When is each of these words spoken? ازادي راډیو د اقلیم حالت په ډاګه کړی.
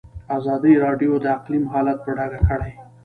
ازادي 0.37 0.73
راډیو 0.85 1.11
د 1.19 1.25
اقلیم 1.37 1.65
حالت 1.73 1.97
په 2.05 2.11
ډاګه 2.17 2.41
کړی. 2.49 2.71